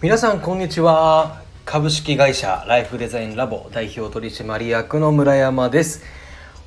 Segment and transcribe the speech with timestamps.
[0.00, 1.42] 皆さんこんにちは。
[1.64, 6.04] 株式会社ライフデザインラボ代表取締役の村山です。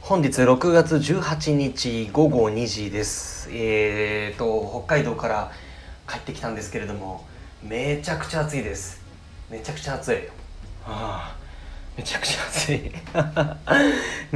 [0.02, 3.48] 本日6月18日午後2時です。
[3.54, 5.52] えーと北海道から
[6.10, 7.26] 帰ってきたんですけれども
[7.64, 9.02] めちゃくちゃ暑いです。
[9.50, 10.18] めちゃくちゃ暑い。
[10.86, 11.36] ああ
[11.96, 12.92] めちゃくちゃ暑い。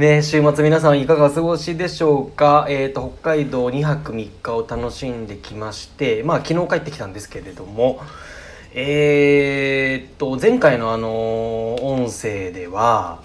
[0.00, 2.64] ね週末皆さんいかがお過ごしでしょうか？
[2.70, 8.00] えっ、ー、と北海道2泊3日を楽しんできましてまあ昨日帰ってきたんですけれども
[8.78, 13.22] えー、っと前回のあの音声では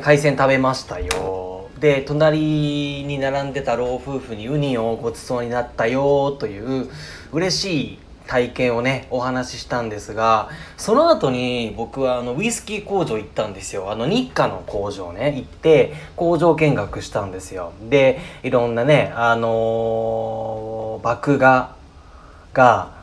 [0.00, 1.68] 海鮮食べましたよ。
[1.78, 6.88] で隣に並んでた老夫婦にウニをごちそうになったよという
[7.30, 13.90] 嬉しい体験をねお話ししたんですがその後に僕はあのウイスキー工場行ったんですよ。
[13.92, 17.74] あの日課の工場ね行って工場見学したんですよ。
[17.90, 22.95] でいろんなねあのー、芽が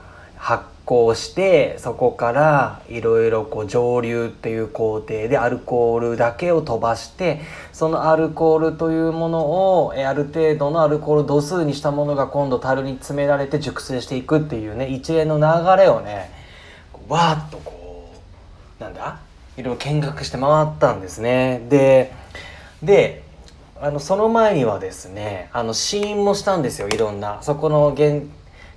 [0.85, 9.39] 酵してそこからいろいろこう蒸留っていう工程でアルコールだけを飛ばしてそのアルコールというもの
[9.85, 16.31] をある程度のアルコール度数にしたものが今度樽に詰められて熟成していくっていうね一連の流れをね
[17.07, 18.13] わーっとこ
[18.79, 19.19] うなんだ
[19.55, 22.13] いろいろ見学して回ったんですねで
[22.81, 23.23] で
[23.81, 28.27] あのその前にはですねあの試飲もしたんですよいろんなそこの現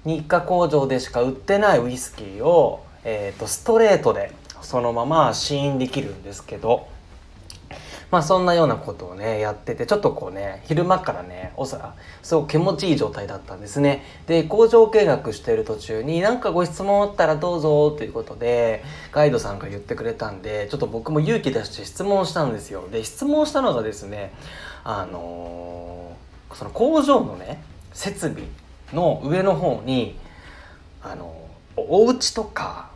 [0.07, 6.87] 日課工場でしか売ってないウイスキーを、えーと、ストレートでそのまま試飲できるんですけど
[8.13, 14.05] まあそんなようなことをねやっててちょっとこうね昼間からねおさすごく気持ちいい状態だったんですね。
[14.29, 22.89] で工場見学してる途中に何かご質問あったらどうぞということでガイドさんが言ってくれたんでちょっと僕も勇気出して質問したんですよ。
[22.93, 24.33] で質問したのがですね
[24.85, 27.61] あのー、その工場のね
[27.93, 28.45] 設備
[28.93, 30.19] の上の方に
[31.03, 31.35] あの
[31.77, 32.91] お家とか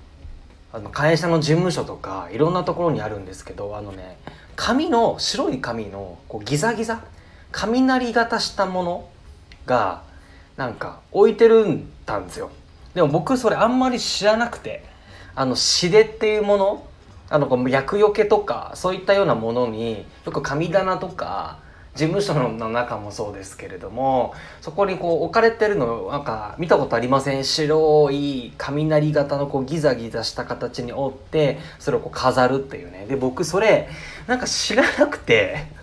[0.72, 4.18] あの会社の事務所とかいろんなところにあるんですけどあのね
[4.56, 7.02] 紙の白い紙のこうギザギザ
[7.50, 9.08] 雷型したもの
[9.66, 10.02] が
[10.56, 12.50] なんか置いてるんだんですよ。
[12.94, 14.84] でも僕それあんまり知らなくて
[15.34, 16.86] あのシデっていうもの
[17.30, 21.58] あの厄除けとかそういったようなものによく神棚とか
[21.94, 33.06] 事務所の中もそうですけれどもそこにこう置かれてるのなんか見たことありません白い雷型のこうギザギザした形に折ってそれをこう飾るっていうね。
[33.06, 33.88] で僕それ
[34.26, 35.79] なんか知らなくて。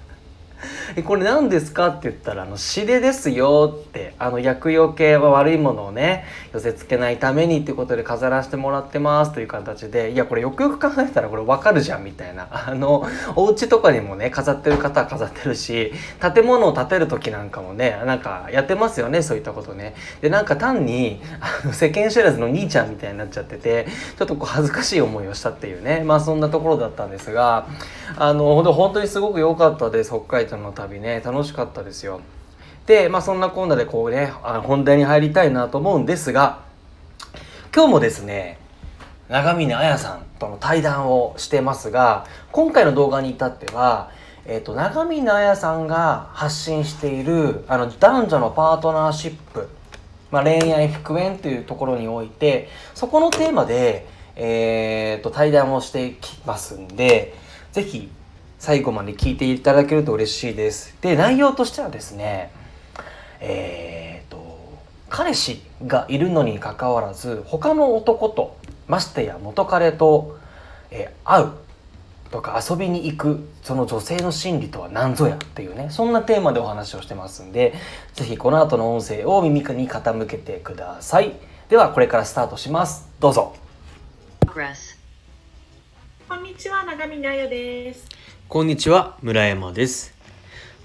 [0.96, 15.94] え これ何ですか?」って言ったら「あの死でですよ」ってあの薬用系は悪いものをね寄せ付けないためにっていうことで飾らせてもらってますという形でいやこれよくよく考えたらこれ分かるじゃんみたいな あのお家とかにもね飾ってる方は飾ってるし
[16.34, 19.96] 建物を建てる時なんかもねなんかやってますよねそういったことね。
[20.22, 23.88] でなんか単に あの世間知らずの兄ちゃんみたいになっちゃってて
[24.18, 27.68] ちょっとこう恥ずかしい思いをしたっていうねまあそんなところだったんですが
[28.18, 32.22] あの本当にすごく良かったです北海道の旅ね楽しかったですよ。
[32.86, 36.62] でまあそんなこんなでこうねあの本題に入りたいなと思うんですが
[37.76, 38.60] 今日もですね
[39.28, 44.10] 長峰彩さんとの対談をしてますが今回の動画に至っては
[44.50, 49.68] えーと、長峰彩さんが発信しているあの男女のパートナーシップ、
[50.32, 54.08] まあ、恋愛復縁というところにおいてそこのテーマで、
[54.38, 57.36] えーと対談をしていきますんで
[57.74, 58.10] 是非
[58.60, 60.96] 最後まで聞いていただけると嬉しいです。
[61.02, 62.52] で、内容としてはですね、
[63.40, 64.58] えー、と、
[65.10, 68.58] 彼氏がいるのにかかわらず、他の男と、
[68.88, 70.38] ましてや元彼と、
[70.92, 71.52] えー、会う
[72.32, 77.74] とか遊びに行く、その女性の心理とは何ぞやっていうね、そんなテーマでお話をしてますんで、
[78.16, 81.34] 是非この後の音声を耳に傾けてください。
[81.70, 83.08] では、これからスタートします。
[83.20, 83.56] どうぞ。
[86.28, 88.17] こんにちは、長見奈代です。
[88.50, 90.16] こんにちは、村山です。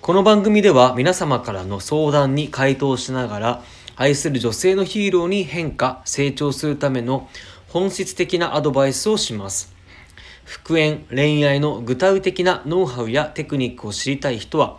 [0.00, 3.62] この番組では皆様からの相談に回答しながら、
[3.94, 7.28] 愛する女性のヒーローに変化、成長するための
[7.68, 9.72] 本質的なアドバイスをします。
[10.44, 14.78] 復縁、恋愛の具体的なノウハウやテクニックを知りたい人は、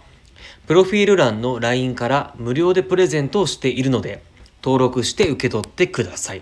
[0.68, 4.22] プロフィール欄の LINE から無料でプレゼントをしているので、
[4.62, 6.42] 登録して受け取ってください。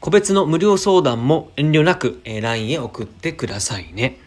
[0.00, 4.18] 個別の無料相談も遠慮なく LINE へ送ってくださいね。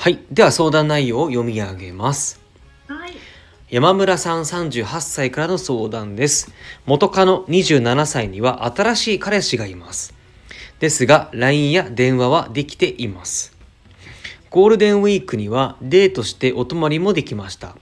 [0.00, 0.18] はい。
[0.30, 2.40] では相談内容を読み上げます。
[2.88, 3.12] はい。
[3.68, 6.54] 山村さん38歳からの相談です。
[6.86, 10.14] 元カノ27歳には新しい彼氏がいます。
[10.78, 13.54] ですが、LINE や電話はできています。
[14.48, 17.76] ゴールデンウィークにはデートしてお泊まりもできました。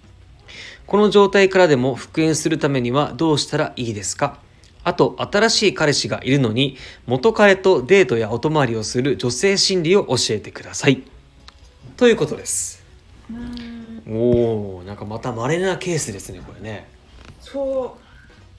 [0.88, 4.40] この状態からでも復縁するためにはどうしたらいいですか？
[4.82, 11.04] あと、新しい彼氏がいるのに、元彼とデートやお泊まりをする女性心理を教えてください。
[11.98, 12.82] ということです。
[13.28, 14.02] うん。
[14.08, 16.86] おお、なんかまた稀なケースですね、これね。
[17.40, 18.08] そう。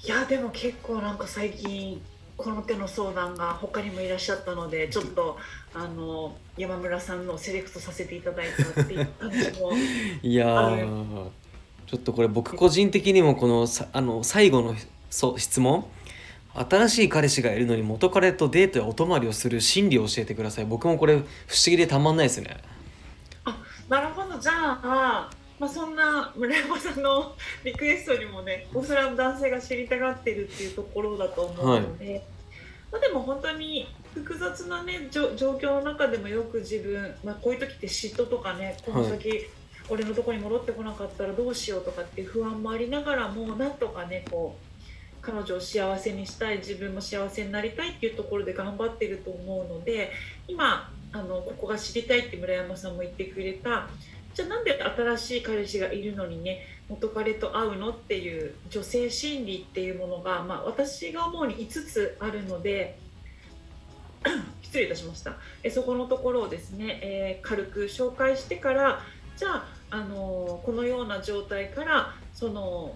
[0.06, 2.02] いやでも結構なんか最近
[2.38, 5.38] この手の相談が他にもいらっしゃったのでちょっと
[5.74, 9.72] あの山村さんのセレクトさせていただいたっていう感じも
[10.24, 10.72] いや
[11.86, 14.76] ちょっとこれ僕個人的にもこのさあの最後の
[15.10, 15.86] そう質問。
[16.52, 20.66] 新しい彼氏がいるのに元彼とデートやお泊まりをする心理を教えてください。
[20.66, 21.26] 僕もこれ不思
[21.68, 22.58] 議でたまんないですね
[23.90, 24.40] なるほど。
[24.40, 32.24] じゃあ、まあ、そんな村山さんの リクエストにもねおそらく男性が知りたがってるっていうところだと思うので、
[32.92, 39.48] まあ、でも本当に複雑なね状況の中でもよく自分、まあ、こういう時って嫉妬とかねこの先、
[39.90, 44.70] 俺のとこに戻ってこなかったらどうしようとかっていう不安もありながらもなんとかねこう
[45.22, 50.12] 彼女を幸せにしたい自分も幸せになりたいっていうところで頑張ってると思うので
[50.48, 53.88] 今あのここが知りたいって村山さんも言ってくれた。
[54.34, 62.98] じゃあなんで新しい彼氏がいるのにね元彼と会うのっていう女性心理っていうものが、まあ、私が思うに5つあるので
[64.62, 65.38] 失礼いたしました。
[65.64, 69.02] えそこのところをですね、えー軽く紹介してから
[69.36, 72.96] じゃあ、あのーこのような状態からその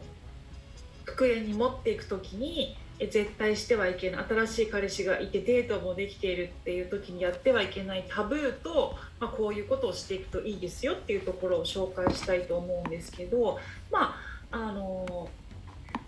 [1.06, 13.60] 復縁に持っていく時に絶対してはいけない新しい彼氏がいてデートもできているっていう時にやってはいけないタブーと、まあ、こういうことをしていくといいですよっていうところを紹介したいと思うんですけど
[13.92, 14.16] ま
[14.52, 15.30] ああの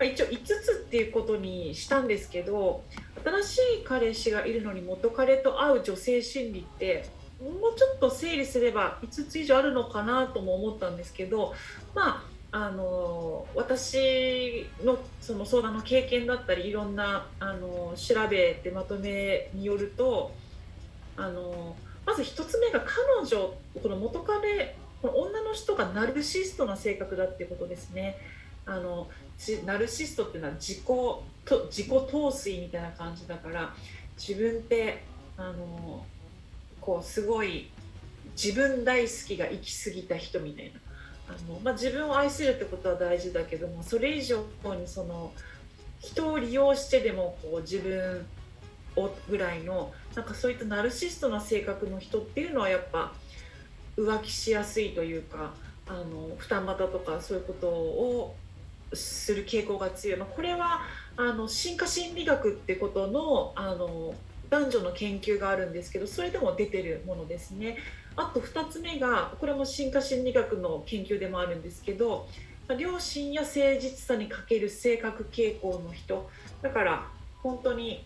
[0.03, 2.83] 一応5つっていうことにしたんですけど
[3.23, 7.09] 新しい彼氏がいるのに元彼と会う女性心理って
[7.41, 11.53] もうちょっと整理すれば5つ以上あるのかなとも思ったんですけど
[11.93, 20.31] まああの私のその相談の経験だったりいろんなあの調べてまとめによると
[21.17, 21.75] あの
[22.05, 23.53] まず1つ目が彼女
[23.83, 28.15] この元彼この女の人がナルシストな性格だっていうことですね。
[28.65, 29.09] あの
[29.65, 33.75] ナルシストっていうのは自己と自己陶酔みたいな感じだから
[34.17, 35.03] 自分って
[35.35, 36.05] あの
[36.79, 37.69] こうすごい
[38.41, 40.79] 自分大好きが行き過ぎた人みたいな
[41.27, 44.45] あの、まあ、自分を愛するってことは大事だけどもそれ以上
[44.79, 45.31] にその
[45.99, 48.25] 人を利用してでもこう自分
[48.95, 53.13] をぐらいのなんかそういったナルシストな性格の人っていうのはやっぱ
[53.97, 55.53] 浮気しやすいというか
[55.87, 58.35] あの二股とかそういうことを
[58.93, 60.81] する傾向が強い、まあ、これは
[61.17, 64.13] あの進化心理学ってことのあの
[64.49, 67.77] 男女の研究があるんですけどそれでも出てるものですね。
[68.15, 72.27] あと2つ目がこれも進化心理学の研究でもあるんですけど
[72.67, 76.29] まあ良心や誠実さに欠ける性格傾向の人。
[76.61, 77.07] だから
[77.43, 78.03] 本当に、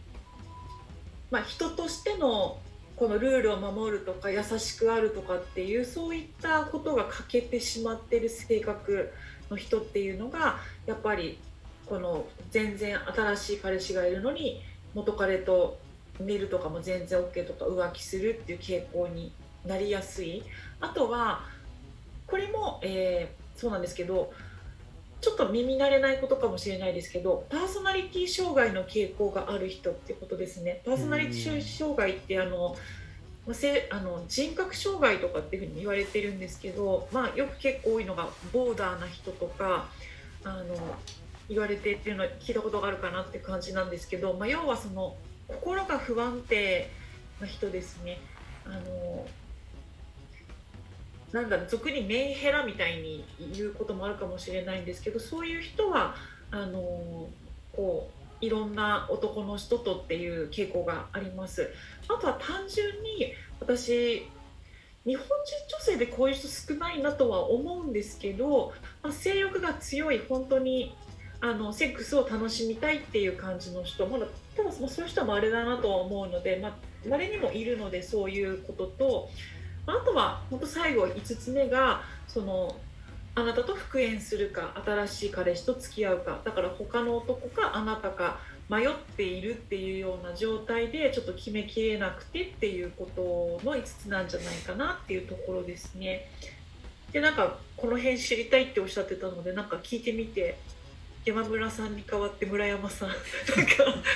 [1.31, 2.57] まあ、人としての
[2.97, 9.13] このルールを守るとか優しくあるとかっていうそういったことが欠けてしまってる性格
[9.49, 11.39] の人っていうのがやっぱり
[11.85, 14.61] この全然新しい彼氏がいるのに
[14.93, 15.79] 元彼と
[16.19, 19.31] 寝るとかも全然 OK とか浮気するっていう傾向に
[19.69, 20.43] なりやすい
[20.81, 21.45] あとは
[22.27, 24.31] これも、えーそうなんですけど
[25.19, 32.77] ちょっと耳慣れないことかもしれないですけどパーソナリティ障害の傾向がある人ってことですねパーソナリティ障害ってあの
[33.45, 39.89] まあせあの人格障害とかっていうふうに言われてるんですけど、まあ、よく結構多いのがボーダーな人とか
[40.45, 40.63] あの
[41.49, 45.17] 言われてっていうのは聞いたことがあるかなって感じなんですけど、まあ、要はその
[45.49, 46.89] 心が不安定
[47.41, 48.19] な人ですね。
[48.65, 49.25] あの
[51.31, 56.15] なんだ俗にメンヘラみたいに言うこともあるかもしれないんですけどそういう人は
[56.51, 57.27] あの
[57.75, 58.09] こ
[58.41, 61.69] ういろんな男の人とっていう傾向があります。
[62.07, 64.25] あとは単純に私
[65.05, 65.31] 日本人
[65.77, 70.95] 女性でこういう人少ないなとは思うんですけど、まあ、性欲が強い本当に
[71.41, 74.25] あのセックスを楽しみたいっていう感じの人まだ
[74.57, 76.73] ただそういう人もあれだなとは思うのでまあ
[77.07, 79.29] 稀にもいるのでそういうことと
[79.91, 82.75] あとは本当最後5つ目がその
[83.35, 96.29] あなたと復縁するか新しい彼氏と付き合うかだから他の男かあなたか迷っているっていうような状態でちょっと決めきれなくてっていうことの5つなんじゃないかなっていうところですね。
[97.11, 100.59] でなんかこの辺知りたいっておっしゃってたのでなんか聞いてみて
[101.29, 103.23] 山村さんに代わって村山さんなんか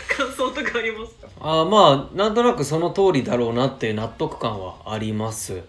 [0.09, 1.27] 感想とかありますか？
[1.39, 5.61] あーまあなんとなくその通りだろうなっていう納得感はあります。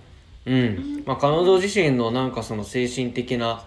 [0.46, 1.02] うん。
[1.06, 3.64] まあ彼女自身のなんかその精神的な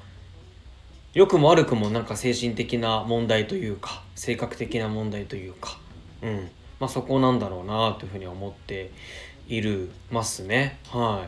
[1.13, 5.77] 良くも悪くもなんか精神的な問題というか性格的な問題というか、
[6.21, 6.49] うん。
[6.79, 8.91] まあ、そこなんだろうなというふうに思って
[9.47, 10.79] いるますね。
[10.89, 11.25] は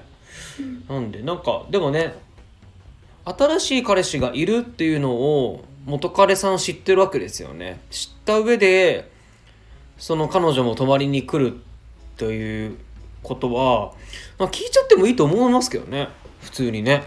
[0.59, 0.91] い。
[0.91, 2.13] なんでなんかでもね
[3.25, 9.11] 新しい彼氏がいるっていうのを元彼さん知ってるわけですよね知った上で
[9.97, 11.59] その彼女も泊まりに来る
[12.15, 12.77] という
[13.23, 13.93] ことは、
[14.37, 16.09] まあ、聞いちゃってもいいと思いますけどね
[16.41, 17.03] 普通にね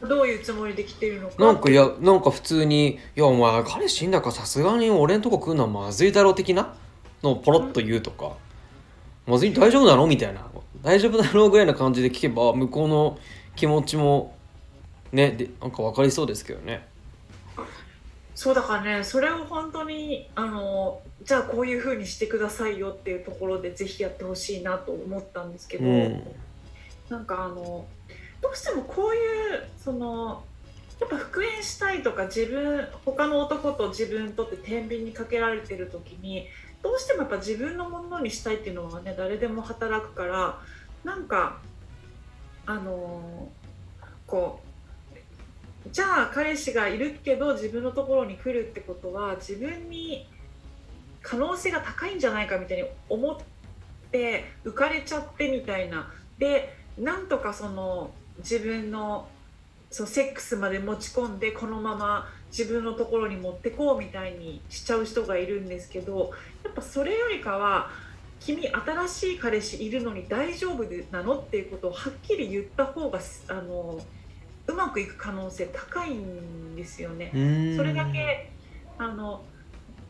[0.00, 6.74] どういうつもりで来てるのかなんかいやなんか普通に「いやお前彼氏いんだからさすがに俺んとこ来るのはまずいだろ」的な？
[7.24, 8.32] のをポロッと言うとか
[9.26, 10.46] 「まずい大丈夫なの?」みたいな
[10.82, 13.18] 「大丈夫だろう?」ぐらいな感じで聞けば向こうの
[13.56, 14.36] 気持ちも
[15.12, 16.91] ねでなんか分かりそうですけどね。
[18.34, 26.22] そうだからねそれを本当にあのじゃあこういうふうにしてくださいよっていうところでぜひやってほしいなと思ったんですけど、うん、
[27.08, 27.84] なんかあの
[28.40, 30.42] どうしてもこういうその
[31.00, 36.46] やっぱ復縁したいとか自分他の男と自分とって天秤にかけられてる時に
[36.82, 40.58] どうしてもやっぱ自分のものにしたいっていうのはね誰でも働くから
[41.04, 41.58] なんか
[42.66, 43.48] あの
[44.26, 44.71] こう
[45.90, 50.28] じゃあ彼氏がいるけど自分のところに来るってことは自分に
[51.22, 53.36] 可能性が高いんじゃないかみたいに思っ
[54.10, 59.28] て浮かれちゃってみたいなでなんとかその自分の
[59.90, 66.30] そのセックスまで持ち込んでこのまま自分のところに持ってこうみたいにしちゃう人がいるんですけど
[66.64, 67.90] やっぱそれよりかは
[68.40, 74.00] 君新しい彼氏いるのに大丈夫なのっていうことをはっきり言った方があの。
[74.66, 77.30] うまくいく可能性高いんですよね。
[77.76, 78.50] それだけ
[78.98, 79.44] あの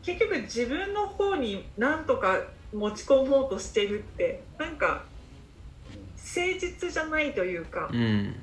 [0.01, 2.41] 結局自分の方に何とか
[2.73, 5.03] 持ち込もうとしてるってなんか
[6.15, 8.35] 誠実じゃないというか、うん、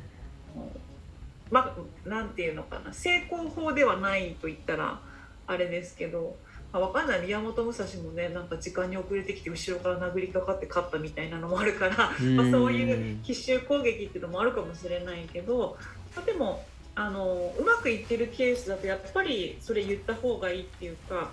[1.50, 1.74] ま
[2.06, 5.00] あなんていうのかな成功法ではないと言ったら
[5.46, 6.36] あれですけど。
[6.72, 7.20] まあ、分かんない。
[7.22, 12.16] 宮本武蔵もねなんか時間に遅れてきて後ろから殴りかかって勝ったみたいなのもあるから、まあ、
[12.50, 15.76] そういう奇襲攻撃っていうのもあるかもしれないけど
[16.24, 21.30] でもあのうまくいってるケースだとやっぱりそれ言った方がいいっていうか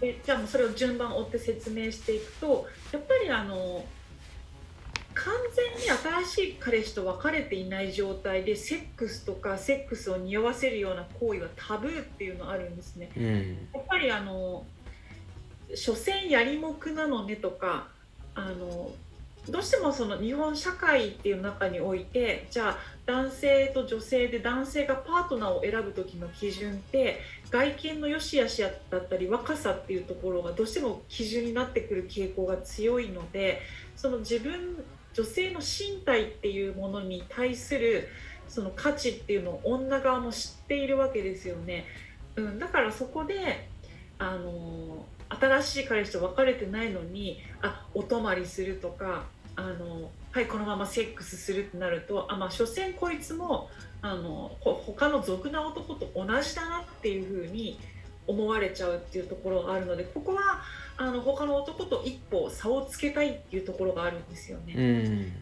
[0.00, 3.84] でじゃあもうそれを順番追って説明していくとやっぱりあの
[5.24, 13.10] 完全に新しい彼氏と別れていない状態でセックスとかセックスを匂わせるような行為はタブーっていうのあるんですね。
[13.16, 14.64] うん、やっぱりあの
[15.74, 17.88] 所詮やりもくなのねとか
[18.34, 18.90] あの
[19.48, 33.60] どうしてもその日本社会っていう中においてじゃあ男性と女性で男性がパートナーを選ぶ時の基準って外見の良し悪しだったり若さっていうところがどうしても基準になってくる傾向が強いので
[33.96, 34.84] その自分
[35.14, 38.08] 女性の身体っていうものに対する
[38.48, 41.84] その価値っていうのを女側も知っているわけですよね。
[42.36, 43.68] うん、だからそこで
[44.18, 49.24] あの新しい彼氏と別れてないのにあお泊まりするとか
[49.56, 53.68] あのはいこのままセックスするってなるとあまあ所詮こいつも
[54.02, 57.78] あの他の俗な男と同じだなっていうふうに
[58.30, 60.62] 思われちゃうっていうところがあるのでここは
[60.96, 64.74] あの他の男と一歩差をつけたいっていうところがあるんですよね。
[64.76, 65.32] うん、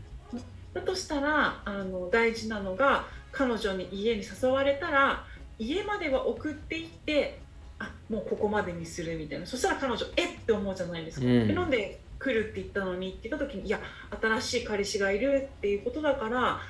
[0.73, 5.25] だとしたらあの大事なのが彼女に家に誘われたら
[5.59, 7.40] 家までは送っていって
[7.78, 11.26] あもうここまでにするみたいなそしたら彼女えって思うじゃないですか。
[11.26, 13.80] うん、なんで来るって言ったのにって言った時にいや
[14.21, 16.61] 新しい彼氏がいるっていうことだから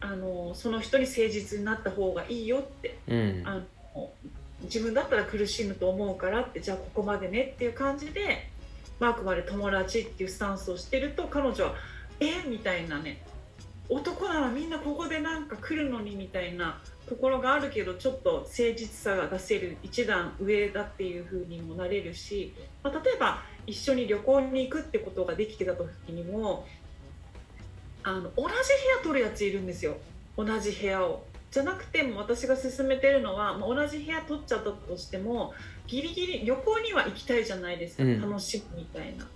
[0.00, 3.54] あのその人に誠実になった方がいいよって、うん、あ
[3.94, 4.10] の
[4.62, 8.48] 自分だったら苦しむと思うからってじゃあここまでねっていう感じで、
[8.98, 11.74] まあ、くまで友達っていうスタンスをしてると彼女は
[12.20, 13.22] 「えみたいなね
[13.88, 26.66] 男ならみんなここでなんか来るのにみたいなところがあるけどちょっと誠実さが出せる一段上だっていう風にもなれるし、まあ、例えば一緒に旅行に行くってことができてた時にも
[28.02, 29.96] あの同じ部屋取るやついるんですよ
[30.36, 31.24] 同じ部屋を。
[31.50, 35.54] じゃなくても私が勧めてるのは、まあ、同じ部屋取っちゃったとしても
[35.86, 39.26] ギリギリ旅行には行きたいじゃないですか、うん、楽しむみたいな。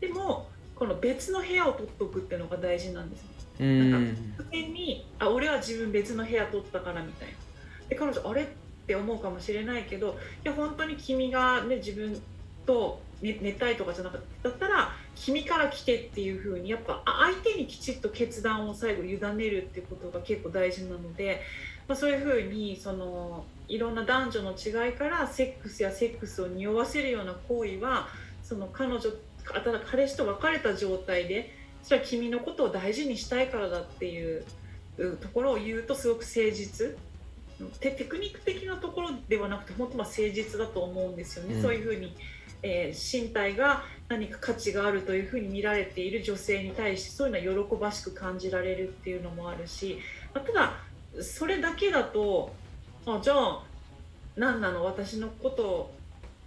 [0.00, 3.24] でもこの別の部屋を取っとくっていうのが大事なんです
[3.58, 3.98] なんか
[4.36, 7.34] 普通にあ俺は自分別の部屋取ったからみたいな。
[7.88, 8.46] で彼女あれっ
[8.86, 12.20] て思うかもしれないけどいや本当に君が、ね、自分
[12.66, 14.48] と寝寝たいとかじゃなかった。
[14.50, 21.40] だったら君から来てっていう風にやっぱ相手にきちっと決断を最後委ねるっていうことが結構大事なので、
[21.88, 28.08] まあ、そういう風にそのいろんな男女の違いからセックスやセックスを匂わせるような行為は
[28.42, 29.00] その彼女
[29.44, 34.44] 彼氏と別れた状態でそれは君のことを大事にしたいからだっていう
[35.20, 36.96] ところを言うとすごく誠実。
[37.80, 42.14] テテクニック的なところではなくて本当まあ誠実だと思うんですよね、うん、そういうふうに、
[42.62, 49.98] えー、身体が何か価値があるというふうに見られている女性に対してそういうのは喜ばしく感じられるっていうのもあるし、
[50.34, 50.72] まあ、ただ
[51.22, 52.52] それだけだと
[53.06, 53.62] あじゃあ
[54.36, 55.90] 何なの私のこと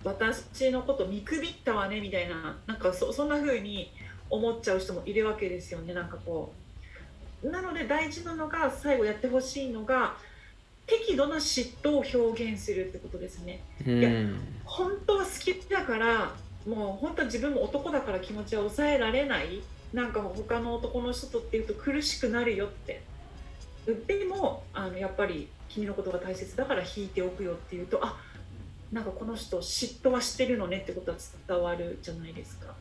[0.03, 3.91] 私のこと見くびったわねみたいななんかそそんな風に
[4.29, 6.59] 思っちゃう人もいるわけですよねなんかこう。
[7.49, 10.17] なので大事なのが最後やってほしいのが
[10.89, 13.61] 適度な嫉妬を表現するってことですね。
[13.85, 14.09] いや
[14.65, 16.33] 本当は好きだから
[16.67, 19.61] もう本当は自分も男だから気持ちは抑えられない
[19.93, 23.01] なんか他の男の人とっていうと苦しくなるよって
[24.07, 28.17] でもあのやっぱり君のことが大切だから引いておくよっていうとあ
[28.91, 31.17] なんかこの人嫉妬はしてるのねってことは
[31.47, 32.73] 伝わるじゃないですか。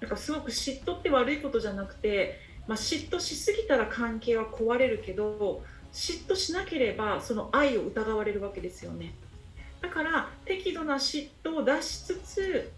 [0.00, 5.62] なんかすごく嫉妬って悪いことじゃなくて、まあ、嫉妬しすぎたら関係は壊れるけど
[5.96, 9.14] 嫉妬しなければその愛を疑われるわけですよね。
[9.80, 12.70] だから適度な嫉妬を出しつつ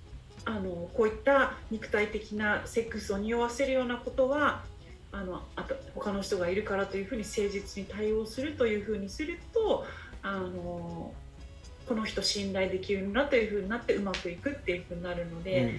[0.45, 4.63] あのこういった肉体的なセックスを匂わせるようなことは
[5.11, 9.85] あのあと他の人がいるからというふうに誠実に対応するというふうにすると
[10.23, 11.13] あの
[11.89, 15.77] この人信頼できるなというふうになってうまくいくっていうふうになるので、うん、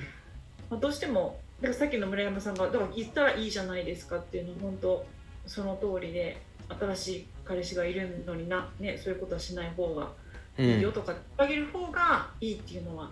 [0.72, 5.06] まあ、どうしてもだからさっきの村山さんがだから言ったらいいじゃないですかっていうのは本当
[5.46, 10.10] その通りで新しい彼氏がいるのにな、ね、そういうことはしない方が
[10.58, 13.10] いいよとか言ってあげる方がいいっていうのは、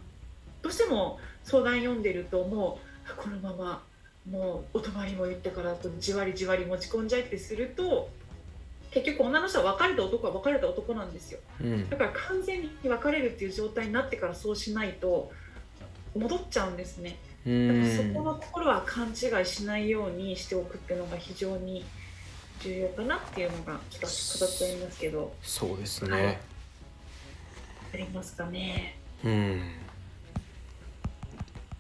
[0.62, 3.84] どうしても相談読んでるともうこのまま
[4.30, 8.10] もうお泊まりも言ってからじわりじわり持ち込んじゃいってすると
[8.92, 15.32] 結局女の人は別れた男は別れた男なんですよ、うん、だから完全に別れるっていう状態になってからそうしないと
[16.16, 17.18] 戻っちゃうんですね。
[17.46, 21.86] だからそこのところは勘違いしないようにしておくっていうのが非常に
[22.62, 25.34] 重要かなっていうのがちょっと語ってありますけど。
[25.42, 26.38] そうですね、はい、
[27.94, 28.98] ありますかね。
[29.24, 29.62] うん。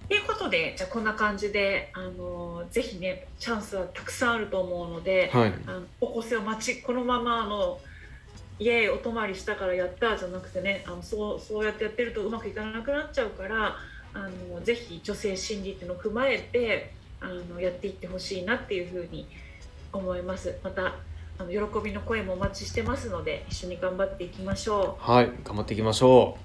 [0.08, 7.80] ということでじゃあこんな感じであのぜひねチャンスはたくさんあると思うので、はい、あの高校生を待ちこのままあの
[8.60, 13.76] イエーイお泊まりしたからやったじゃなくてねあのそうそうやってやってるとうまくいかなくなっちゃうから
[14.14, 19.28] あのぜひ女性心理っていうのを踏まえてあのやっていってほしいなっていうふうに
[19.98, 20.58] 思います。
[20.64, 20.94] また
[21.40, 25.12] あの喜びの声もお待ちしてますので一緒に頑張っていきましょう。
[25.12, 26.38] はい頑張っていきましょ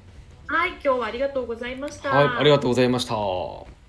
[0.49, 0.53] う。
[0.53, 2.11] はい今日はありがとうございました。
[2.11, 3.82] はいありがとうございました